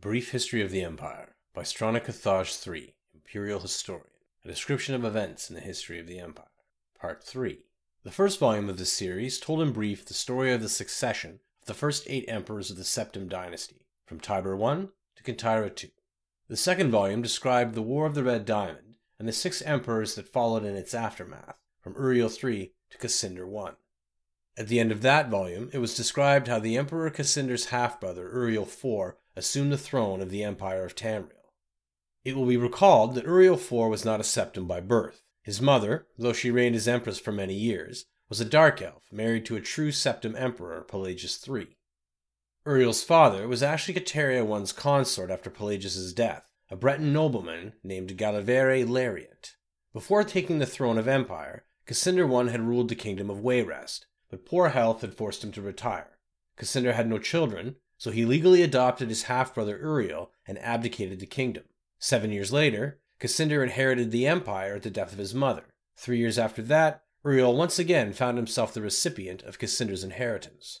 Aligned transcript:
Brief 0.00 0.30
History 0.30 0.62
of 0.62 0.70
the 0.70 0.82
Empire 0.82 1.34
by 1.52 1.60
Strana 1.60 2.00
Cathaj 2.00 2.66
III, 2.66 2.94
Imperial 3.12 3.60
Historian. 3.60 4.06
A 4.42 4.48
description 4.48 4.94
of 4.94 5.04
events 5.04 5.50
in 5.50 5.54
the 5.54 5.60
history 5.60 6.00
of 6.00 6.06
the 6.06 6.18
Empire. 6.18 6.46
Part 6.98 7.22
3. 7.22 7.58
The 8.02 8.10
first 8.10 8.38
volume 8.38 8.70
of 8.70 8.78
this 8.78 8.94
series 8.94 9.38
told 9.38 9.60
in 9.60 9.72
brief 9.72 10.06
the 10.06 10.14
story 10.14 10.54
of 10.54 10.62
the 10.62 10.70
succession 10.70 11.40
of 11.60 11.66
the 11.66 11.74
first 11.74 12.04
eight 12.06 12.24
emperors 12.28 12.70
of 12.70 12.78
the 12.78 12.82
Septim 12.82 13.28
dynasty, 13.28 13.84
from 14.06 14.20
Tiber 14.20 14.58
I 14.64 14.86
to 15.16 15.22
Kintyra 15.22 15.70
II. 15.84 15.90
The 16.48 16.56
second 16.56 16.90
volume 16.90 17.20
described 17.20 17.74
the 17.74 17.82
War 17.82 18.06
of 18.06 18.14
the 18.14 18.24
Red 18.24 18.46
Diamond 18.46 18.94
and 19.18 19.28
the 19.28 19.32
six 19.32 19.60
emperors 19.60 20.14
that 20.14 20.32
followed 20.32 20.64
in 20.64 20.76
its 20.76 20.94
aftermath, 20.94 21.58
from 21.78 21.92
Uriel 21.92 22.30
III 22.30 22.72
to 22.88 22.96
Cassynder 22.96 23.46
I. 23.54 23.72
At 24.56 24.68
the 24.68 24.80
end 24.80 24.92
of 24.92 25.02
that 25.02 25.30
volume, 25.30 25.70
it 25.72 25.78
was 25.78 25.94
described 25.94 26.48
how 26.48 26.58
the 26.58 26.76
Emperor 26.76 27.10
Cassynder's 27.10 27.66
half 27.66 28.00
brother, 28.00 28.28
Uriel 28.32 28.64
IV, 28.64 29.14
assumed 29.36 29.72
the 29.72 29.78
throne 29.78 30.20
of 30.20 30.30
the 30.30 30.44
Empire 30.44 30.84
of 30.84 30.94
Tamriel. 30.94 31.52
It 32.24 32.36
will 32.36 32.46
be 32.46 32.56
recalled 32.56 33.14
that 33.14 33.24
Uriel 33.24 33.54
IV 33.54 33.72
was 33.72 34.04
not 34.04 34.20
a 34.20 34.24
septim 34.24 34.66
by 34.66 34.80
birth. 34.80 35.22
His 35.42 35.62
mother, 35.62 36.06
though 36.18 36.34
she 36.34 36.50
reigned 36.50 36.76
as 36.76 36.86
empress 36.86 37.18
for 37.18 37.32
many 37.32 37.54
years, 37.54 38.04
was 38.28 38.40
a 38.40 38.44
dark 38.44 38.82
elf 38.82 39.04
married 39.10 39.46
to 39.46 39.56
a 39.56 39.60
true 39.60 39.90
septim 39.90 40.38
emperor, 40.38 40.82
Pelagius 40.82 41.48
III. 41.48 41.76
Uriel's 42.66 43.02
father 43.02 43.48
was 43.48 43.62
actually 43.62 43.94
Katariah 43.94 44.60
I's 44.60 44.72
consort 44.72 45.30
after 45.30 45.48
Pelagius's 45.48 46.12
death, 46.12 46.52
a 46.68 46.76
Breton 46.76 47.12
nobleman 47.12 47.72
named 47.82 48.16
Gallivere 48.18 48.86
Lariat. 48.86 49.56
Before 49.92 50.22
taking 50.22 50.58
the 50.58 50.66
throne 50.66 50.98
of 50.98 51.08
empire, 51.08 51.64
Cassynder 51.86 52.30
I 52.32 52.50
had 52.50 52.60
ruled 52.60 52.90
the 52.90 52.94
kingdom 52.94 53.30
of 53.30 53.38
Wayrest, 53.38 54.04
but 54.30 54.46
poor 54.46 54.70
health 54.70 55.00
had 55.00 55.14
forced 55.14 55.42
him 55.42 55.52
to 55.52 55.62
retire. 55.62 56.18
Cassynder 56.56 56.92
had 56.92 57.08
no 57.08 57.18
children, 57.18 57.76
so 57.98 58.10
he 58.10 58.24
legally 58.24 58.62
adopted 58.62 59.08
his 59.08 59.24
half 59.24 59.54
brother 59.54 59.78
Uriel 59.78 60.30
and 60.46 60.58
abdicated 60.60 61.20
the 61.20 61.26
kingdom. 61.26 61.64
Seven 61.98 62.30
years 62.30 62.52
later, 62.52 63.00
Cassynder 63.18 63.62
inherited 63.62 64.10
the 64.10 64.26
empire 64.26 64.76
at 64.76 64.82
the 64.82 64.90
death 64.90 65.12
of 65.12 65.18
his 65.18 65.34
mother. 65.34 65.64
Three 65.96 66.18
years 66.18 66.38
after 66.38 66.62
that, 66.62 67.02
Uriel 67.24 67.54
once 67.54 67.78
again 67.78 68.14
found 68.14 68.38
himself 68.38 68.72
the 68.72 68.80
recipient 68.80 69.42
of 69.42 69.58
Cassynder's 69.58 70.02
inheritance. 70.02 70.80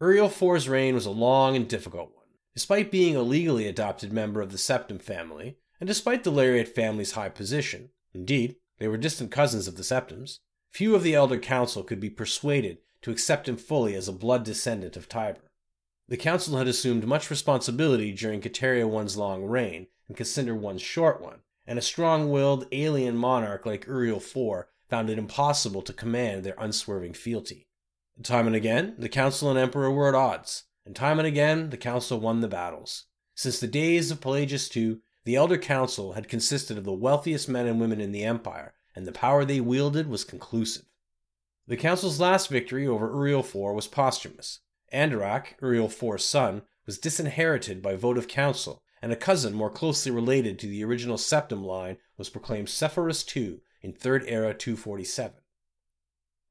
Uriel 0.00 0.26
IV's 0.26 0.68
reign 0.68 0.94
was 0.94 1.06
a 1.06 1.10
long 1.10 1.56
and 1.56 1.66
difficult 1.66 2.14
one. 2.14 2.26
Despite 2.54 2.90
being 2.90 3.16
a 3.16 3.22
legally 3.22 3.66
adopted 3.66 4.12
member 4.12 4.42
of 4.42 4.52
the 4.52 4.58
Septim 4.58 5.00
family, 5.00 5.56
and 5.80 5.86
despite 5.86 6.24
the 6.24 6.30
Lariat 6.30 6.68
family's 6.68 7.12
high 7.12 7.30
position, 7.30 7.90
indeed, 8.12 8.56
they 8.78 8.86
were 8.86 8.98
distant 8.98 9.30
cousins 9.30 9.66
of 9.66 9.76
the 9.76 9.84
Septims, 9.84 10.40
few 10.74 10.96
of 10.96 11.04
the 11.04 11.14
Elder 11.14 11.38
Council 11.38 11.84
could 11.84 12.00
be 12.00 12.10
persuaded 12.10 12.78
to 13.00 13.12
accept 13.12 13.48
him 13.48 13.56
fully 13.56 13.94
as 13.94 14.08
a 14.08 14.12
blood 14.12 14.44
descendant 14.44 14.96
of 14.96 15.08
Tiber. 15.08 15.42
The 16.08 16.16
council 16.16 16.58
had 16.58 16.66
assumed 16.66 17.06
much 17.06 17.30
responsibility 17.30 18.12
during 18.12 18.40
Katariah 18.40 19.00
I's 19.00 19.16
long 19.16 19.44
reign 19.44 19.86
and 20.08 20.16
Cassynder 20.16 20.58
I's 20.68 20.82
short 20.82 21.20
one, 21.22 21.42
and 21.64 21.78
a 21.78 21.82
strong 21.82 22.28
willed 22.28 22.66
alien 22.72 23.16
monarch 23.16 23.64
like 23.64 23.86
Uriel 23.86 24.16
IV 24.16 24.64
found 24.90 25.08
it 25.08 25.16
impossible 25.16 25.80
to 25.82 25.92
command 25.92 26.42
their 26.42 26.56
unswerving 26.58 27.14
fealty. 27.14 27.68
Time 28.24 28.48
and 28.48 28.56
again, 28.56 28.96
the 28.98 29.08
council 29.08 29.50
and 29.50 29.58
emperor 29.58 29.92
were 29.92 30.08
at 30.08 30.14
odds, 30.16 30.64
and 30.84 30.96
time 30.96 31.20
and 31.20 31.26
again, 31.26 31.70
the 31.70 31.76
council 31.76 32.18
won 32.18 32.40
the 32.40 32.48
battles. 32.48 33.04
Since 33.36 33.60
the 33.60 33.68
days 33.68 34.10
of 34.10 34.20
Pelagius 34.20 34.76
II, 34.76 34.98
the 35.24 35.36
Elder 35.36 35.56
Council 35.56 36.14
had 36.14 36.28
consisted 36.28 36.76
of 36.76 36.84
the 36.84 36.92
wealthiest 36.92 37.48
men 37.48 37.66
and 37.66 37.80
women 37.80 38.00
in 38.00 38.12
the 38.12 38.24
empire, 38.24 38.74
and 38.94 39.06
the 39.06 39.12
power 39.12 39.44
they 39.44 39.60
wielded 39.60 40.08
was 40.08 40.24
conclusive. 40.24 40.84
The 41.66 41.76
council's 41.76 42.20
last 42.20 42.48
victory 42.48 42.86
over 42.86 43.06
Uriel 43.06 43.40
IV 43.40 43.74
was 43.74 43.86
posthumous. 43.86 44.60
Andorak, 44.92 45.60
Uriel 45.62 45.90
IV's 45.90 46.24
son, 46.24 46.62
was 46.86 46.98
disinherited 46.98 47.80
by 47.80 47.96
vote 47.96 48.18
of 48.18 48.28
council, 48.28 48.82
and 49.00 49.10
a 49.12 49.16
cousin 49.16 49.54
more 49.54 49.70
closely 49.70 50.12
related 50.12 50.58
to 50.58 50.66
the 50.66 50.84
original 50.84 51.16
septim 51.16 51.64
line 51.64 51.96
was 52.16 52.28
proclaimed 52.28 52.68
Cephorus 52.68 53.24
II 53.36 53.60
in 53.80 53.92
3rd 53.92 54.24
Era 54.26 54.54
247. 54.54 55.36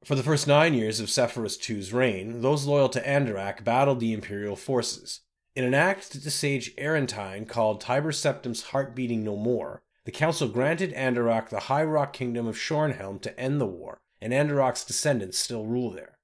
For 0.04 0.16
the 0.16 0.22
first 0.22 0.46
nine 0.46 0.74
years 0.74 1.00
of 1.00 1.08
Cephorus 1.08 1.58
II's 1.70 1.92
reign, 1.92 2.42
those 2.42 2.66
loyal 2.66 2.88
to 2.90 3.00
Andorak 3.00 3.64
battled 3.64 4.00
the 4.00 4.12
imperial 4.12 4.56
forces. 4.56 5.20
In 5.56 5.64
an 5.64 5.74
act 5.74 6.12
to 6.12 6.30
sage 6.30 6.74
Arentine 6.76 7.46
called 7.46 7.80
Tiber 7.80 8.12
Septim's 8.12 8.64
Heart 8.64 8.94
Beating 8.94 9.22
No 9.22 9.36
More, 9.36 9.82
the 10.04 10.12
council 10.12 10.48
granted 10.48 10.92
Andorak 10.94 11.48
the 11.48 11.60
high 11.60 11.84
rock 11.84 12.12
kingdom 12.12 12.46
of 12.46 12.56
Shornhelm 12.56 13.20
to 13.22 13.38
end 13.38 13.60
the 13.60 13.66
war, 13.66 14.00
and 14.20 14.32
Andorak's 14.32 14.84
descendants 14.84 15.38
still 15.38 15.66
rule 15.66 15.90
there. 15.90 16.18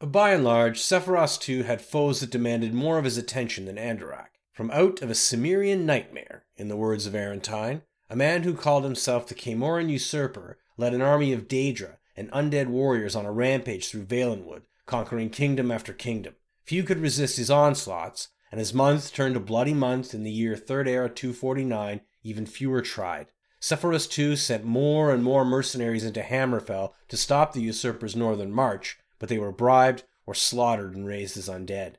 By 0.00 0.32
and 0.32 0.44
large, 0.44 0.80
Cephorus 0.80 1.48
II 1.48 1.62
had 1.62 1.80
foes 1.80 2.20
that 2.20 2.30
demanded 2.30 2.74
more 2.74 2.98
of 2.98 3.04
his 3.04 3.16
attention 3.16 3.64
than 3.64 3.78
Andorak. 3.78 4.28
From 4.52 4.70
out 4.70 5.02
of 5.02 5.10
a 5.10 5.14
Cimmerian 5.14 5.84
nightmare, 5.84 6.44
in 6.56 6.68
the 6.68 6.76
words 6.76 7.06
of 7.06 7.14
Arentine, 7.14 7.82
a 8.08 8.16
man 8.16 8.42
who 8.42 8.54
called 8.54 8.84
himself 8.84 9.26
the 9.26 9.34
Camoran 9.34 9.88
usurper 9.88 10.58
led 10.76 10.94
an 10.94 11.02
army 11.02 11.32
of 11.32 11.48
Daedra 11.48 11.96
and 12.16 12.30
undead 12.30 12.68
warriors 12.68 13.16
on 13.16 13.26
a 13.26 13.32
rampage 13.32 13.88
through 13.88 14.04
Valenwood, 14.04 14.62
conquering 14.86 15.30
kingdom 15.30 15.70
after 15.70 15.92
kingdom. 15.92 16.34
Few 16.62 16.82
could 16.82 17.00
resist 17.00 17.36
his 17.36 17.50
onslaughts, 17.50 18.28
and 18.50 18.60
as 18.60 18.72
month 18.72 19.12
turned 19.12 19.34
to 19.34 19.40
bloody 19.40 19.74
month 19.74 20.14
in 20.14 20.24
the 20.24 20.30
year 20.30 20.54
3rd 20.54 20.88
Era 20.88 21.08
249, 21.08 22.00
even 22.28 22.46
fewer 22.46 22.82
tried. 22.82 23.28
Cephorus 23.60 24.18
II 24.18 24.36
sent 24.36 24.64
more 24.64 25.12
and 25.12 25.24
more 25.24 25.44
mercenaries 25.44 26.04
into 26.04 26.20
Hammerfell 26.20 26.92
to 27.08 27.16
stop 27.16 27.52
the 27.52 27.62
usurper's 27.62 28.14
northern 28.14 28.52
march, 28.52 28.98
but 29.18 29.28
they 29.28 29.38
were 29.38 29.52
bribed 29.52 30.04
or 30.26 30.34
slaughtered 30.34 30.94
and 30.94 31.06
raised 31.06 31.36
as 31.36 31.48
undead. 31.48 31.94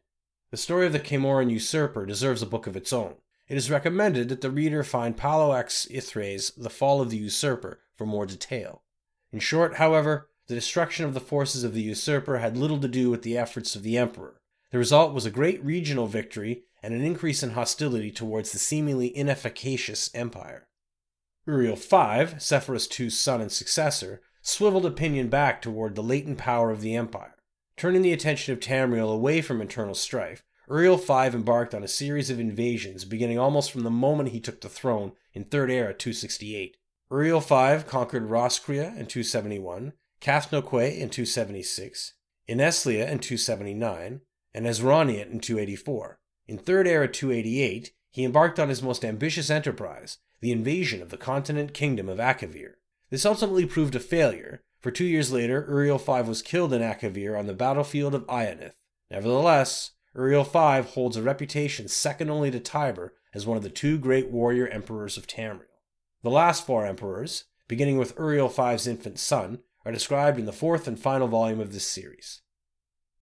The 0.52 0.58
story 0.58 0.86
of 0.86 0.94
the 0.94 1.00
Camoran 1.00 1.50
usurper 1.50 2.06
deserves 2.06 2.42
a 2.42 2.48
book 2.48 2.68
of 2.68 2.76
its 2.76 2.94
own. 2.94 3.16
It 3.48 3.58
is 3.58 3.72
recommended 3.72 4.30
that 4.30 4.42
the 4.42 4.52
reader 4.52 4.84
find 4.84 5.18
Paulo 5.18 5.54
X. 5.54 5.88
Ithre's 5.90 6.52
The 6.52 6.70
Fall 6.70 7.02
of 7.02 7.10
the 7.10 7.18
Usurper 7.18 7.80
for 7.96 8.06
more 8.06 8.26
detail. 8.26 8.84
In 9.32 9.40
short, 9.40 9.76
however, 9.76 10.30
the 10.48 10.56
destruction 10.56 11.06
of 11.06 11.14
the 11.14 11.20
forces 11.20 11.64
of 11.64 11.74
the 11.74 11.82
usurper 11.82 12.38
had 12.38 12.56
little 12.56 12.80
to 12.80 12.88
do 12.88 13.10
with 13.10 13.24
the 13.24 13.38
efforts 13.38 13.76
of 13.76 13.84
the 13.84 13.98
emperor. 13.98 14.42
The 14.72 14.78
result 14.78 15.14
was 15.14 15.26
a 15.26 15.32
great 15.32 15.64
regional 15.64 16.08
victory 16.08 16.64
and 16.82 16.94
an 16.94 17.02
increase 17.02 17.44
in 17.44 17.52
hostility 17.52 18.12
towards 18.12 18.52
the 18.52 18.60
seemingly 18.60 19.16
inefficacious 19.16 20.10
empire. 20.14 20.68
Uriel 21.46 21.76
V, 21.76 22.40
Cephorus 22.40 23.00
II's 23.00 23.18
son 23.18 23.42
and 23.42 23.52
successor, 23.52 24.22
swiveled 24.42 24.86
opinion 24.86 25.30
back 25.30 25.62
toward 25.62 25.96
the 25.96 26.04
latent 26.04 26.38
power 26.38 26.72
of 26.72 26.82
the 26.82 26.96
empire. 26.96 27.36
Turning 27.78 28.02
the 28.02 28.14
attention 28.14 28.54
of 28.54 28.60
Tamriel 28.60 29.14
away 29.14 29.42
from 29.42 29.62
internal 29.62 29.96
strife, 29.96 30.44
Uriel 30.70 30.98
V 30.98 31.36
embarked 31.36 31.74
on 31.74 31.84
a 31.84 31.88
series 31.88 32.30
of 32.30 32.40
invasions 32.40 33.06
beginning 33.06 33.40
almost 33.40 33.72
from 33.72 33.84
the 33.84 33.90
moment 33.90 34.30
he 34.30 34.42
took 34.42 34.60
the 34.60 34.68
throne 34.68 35.14
in 35.34 35.46
3rd 35.46 35.70
Era 35.72 35.94
268. 35.94 36.78
Uriel 37.10 37.40
V 37.40 37.84
conquered 37.88 38.30
Roscrea 38.30 38.88
in 38.88 39.06
271, 39.06 39.94
Cathnoquey 40.20 40.98
in 40.98 41.10
276, 41.10 42.14
Yneslea 42.50 43.08
in 43.08 43.20
279, 43.20 44.22
and 44.54 44.66
Esroniet 44.66 45.32
in 45.32 45.40
284. 45.40 46.20
In 46.48 46.58
3rd 46.58 46.88
Era 46.88 47.08
288, 47.08 47.92
he 48.10 48.24
embarked 48.24 48.60
on 48.60 48.70
his 48.70 48.82
most 48.82 49.04
ambitious 49.04 49.50
enterprise, 49.50 50.18
the 50.40 50.52
invasion 50.52 51.02
of 51.02 51.10
the 51.10 51.18
continent 51.18 51.74
kingdom 51.74 52.08
of 52.08 52.20
Akavir. 52.20 52.76
This 53.10 53.26
ultimately 53.26 53.66
proved 53.66 53.96
a 53.96 54.00
failure, 54.00 54.62
for 54.80 54.92
two 54.92 55.06
years 55.06 55.32
later, 55.32 55.66
Uriel 55.68 55.98
V 55.98 56.22
was 56.22 56.42
killed 56.42 56.72
in 56.72 56.82
Akavir 56.82 57.38
on 57.38 57.48
the 57.48 57.54
battlefield 57.54 58.16
of 58.16 58.26
Ionith. 58.28 58.74
Nevertheless, 59.12 59.92
Uriel 60.16 60.44
V 60.44 60.90
holds 60.90 61.18
a 61.18 61.22
reputation 61.22 61.88
second 61.88 62.30
only 62.30 62.50
to 62.52 62.60
Tiber 62.60 63.14
as 63.34 63.46
one 63.46 63.58
of 63.58 63.64
the 63.64 63.70
two 63.70 63.98
great 63.98 64.30
warrior 64.30 64.68
emperors 64.68 65.18
of 65.18 65.28
Tamriel. 65.28 65.66
The 66.24 66.30
last 66.30 66.66
four 66.66 66.86
emperors, 66.86 67.46
beginning 67.68 67.98
with 67.98 68.18
Uriel 68.18 68.50
V's 68.50 68.88
infant 68.88 69.20
son, 69.20 69.60
are 69.86 69.92
described 69.92 70.40
in 70.40 70.46
the 70.46 70.54
fourth 70.54 70.88
and 70.88 71.00
final 71.00 71.28
volume 71.28 71.60
of 71.60 71.74
this 71.74 71.86
series. 71.86 72.42